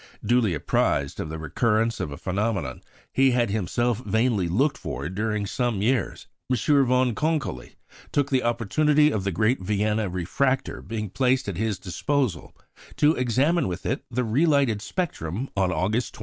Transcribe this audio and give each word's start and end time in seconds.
Duly 0.25 0.55
apprised 0.55 1.19
of 1.19 1.29
the 1.29 1.37
recurrence 1.37 1.99
of 1.99 2.09
a 2.11 2.17
phenomenon 2.17 2.81
he 3.13 3.29
had 3.37 3.51
himself 3.51 3.99
vainly 4.03 4.47
looked 4.47 4.79
for 4.79 5.07
during 5.09 5.45
some 5.45 5.83
years, 5.83 6.25
M. 6.51 6.57
von 6.87 7.13
Konkoly 7.13 7.75
took 8.11 8.31
the 8.31 8.41
opportunity 8.41 9.11
of 9.11 9.25
the 9.25 9.31
great 9.31 9.59
Vienna 9.61 10.09
refractor 10.09 10.81
being 10.81 11.11
placed 11.11 11.47
at 11.47 11.57
his 11.57 11.77
disposal 11.77 12.55
to 12.95 13.13
examine 13.13 13.67
with 13.67 13.85
it 13.85 14.03
the 14.09 14.23
relighted 14.23 14.81
spectrum 14.81 15.51
on 15.55 15.71
August 15.71 16.15
27. 16.15 16.19